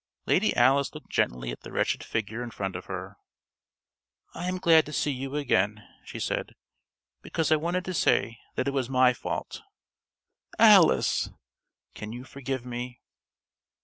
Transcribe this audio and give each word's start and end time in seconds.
Lady 0.25 0.55
Alice 0.55 0.95
looked 0.95 1.11
gently 1.11 1.51
at 1.51 1.61
the 1.61 1.71
wretched 1.71 2.03
figure 2.03 2.41
in 2.41 2.49
front 2.49 2.75
of 2.75 2.85
her. 2.85 3.17
"I 4.33 4.47
am 4.47 4.57
glad 4.57 4.83
to 4.87 4.93
see 4.93 5.11
you 5.11 5.35
again," 5.35 5.87
she 6.03 6.19
said. 6.19 6.55
"Because 7.21 7.51
I 7.51 7.55
wanted 7.57 7.85
to 7.85 7.93
say 7.93 8.39
that 8.55 8.67
it 8.67 8.73
was 8.73 8.89
my 8.89 9.13
fault!" 9.13 9.61
"Alice!" 10.57 11.29
"Can 11.93 12.13
you 12.13 12.23
forgive 12.23 12.65
me?" 12.65 12.99